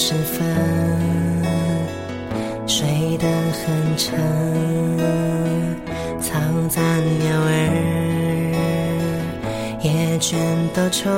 [0.00, 0.46] 时分
[2.68, 2.86] 睡
[3.18, 4.16] 得很沉，
[6.22, 6.80] 嘈杂
[7.18, 7.50] 鸟儿
[9.82, 10.38] 也全
[10.72, 11.10] 都充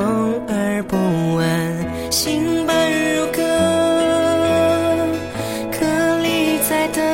[0.48, 0.96] 耳不
[1.36, 3.42] 闻，心伴如歌，
[5.78, 7.04] 歌里在等，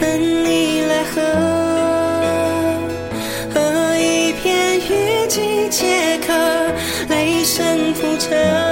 [0.00, 1.20] 等你来喝，
[3.52, 3.60] 喝
[3.98, 6.32] 一片雨季解渴，
[7.10, 8.63] 雷声铺彻。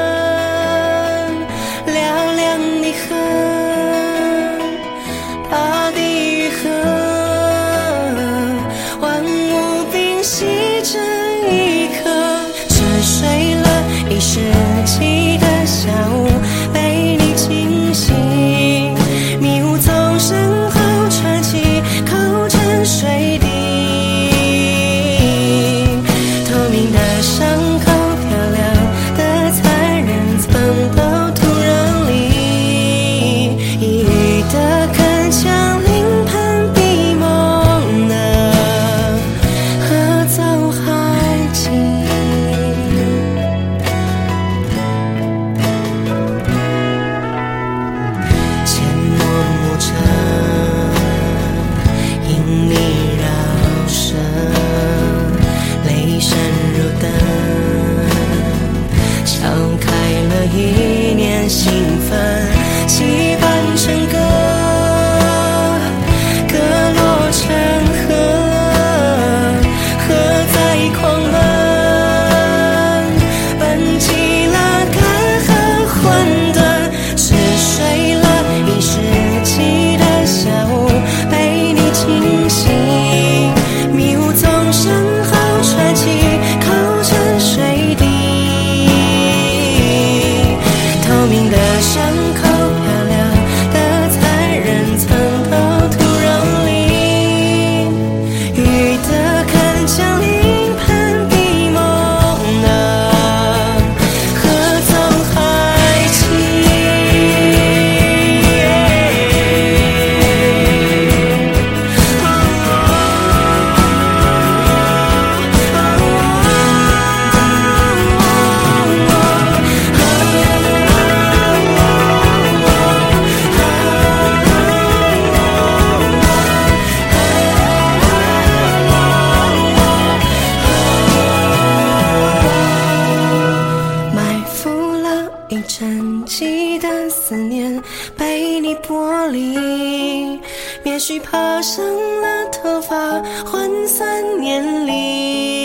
[141.03, 145.62] 许爬上了头发，换三年零。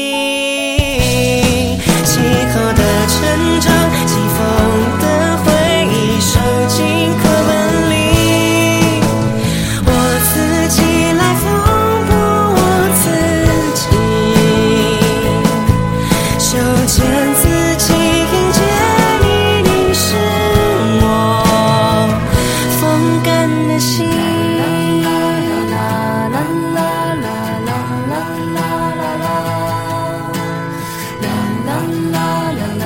[31.78, 32.86] 啦啦啦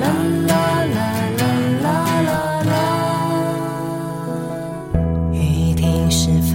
[0.00, 0.04] 啦
[0.46, 0.56] 啦
[0.92, 1.00] 啦啦
[1.82, 1.88] 啦
[2.22, 2.28] 啦
[2.64, 2.74] 啦！
[5.32, 5.34] 雨
[5.74, 6.52] 停时分，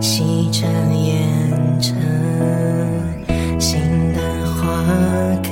[0.00, 1.08] 吸着烟
[1.80, 1.88] 尘，
[3.58, 3.80] 新
[4.12, 4.18] 的
[4.56, 4.60] 花
[5.42, 5.50] 根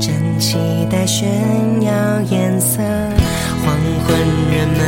[0.00, 0.08] 正
[0.38, 0.56] 期
[0.90, 1.28] 待炫
[1.82, 1.90] 耀
[2.30, 2.82] 颜色。
[3.64, 3.76] 黄
[4.06, 4.08] 昏
[4.50, 4.78] 人们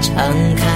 [0.00, 0.14] 敞
[0.56, 0.75] 开。